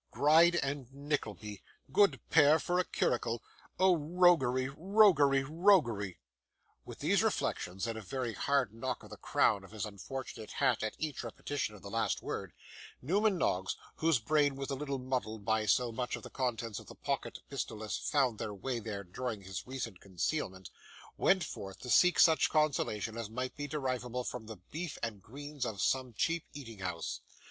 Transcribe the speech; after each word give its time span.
Gride 0.09 0.55
and 0.63 0.91
Nickleby! 0.91 1.61
Good 1.91 2.21
pair 2.31 2.57
for 2.57 2.79
a 2.79 2.83
curricle. 2.83 3.43
Oh 3.79 3.95
roguery! 3.95 4.67
roguery! 4.75 5.43
roguery!' 5.43 6.17
With 6.83 6.97
these 7.01 7.21
reflections, 7.21 7.85
and 7.85 7.99
a 7.99 8.01
very 8.01 8.33
hard 8.33 8.73
knock 8.73 9.03
on 9.03 9.11
the 9.11 9.17
crown 9.17 9.63
of 9.63 9.69
his 9.69 9.85
unfortunate 9.85 10.53
hat 10.53 10.81
at 10.81 10.95
each 10.97 11.23
repetition 11.23 11.75
of 11.75 11.83
the 11.83 11.91
last 11.91 12.23
word, 12.23 12.53
Newman 12.99 13.37
Noggs, 13.37 13.75
whose 13.97 14.17
brain 14.17 14.55
was 14.55 14.71
a 14.71 14.75
little 14.75 14.97
muddled 14.97 15.45
by 15.45 15.67
so 15.67 15.91
much 15.91 16.15
of 16.15 16.23
the 16.23 16.31
contents 16.31 16.79
of 16.79 16.87
the 16.87 16.95
pocket 16.95 17.37
pistol 17.47 17.83
as 17.83 17.95
had 17.97 18.05
found 18.05 18.39
their 18.39 18.55
way 18.55 18.79
there 18.79 19.03
during 19.03 19.41
his 19.43 19.67
recent 19.67 19.99
concealment, 19.99 20.71
went 21.15 21.43
forth 21.43 21.77
to 21.81 21.91
seek 21.91 22.17
such 22.17 22.49
consolation 22.49 23.15
as 23.19 23.29
might 23.29 23.55
be 23.55 23.67
derivable 23.67 24.23
from 24.23 24.47
the 24.47 24.57
beef 24.71 24.97
and 25.03 25.21
greens 25.21 25.63
of 25.63 25.79
some 25.79 26.11
cheap 26.11 26.47
eating 26.53 26.79
house. 26.79 27.21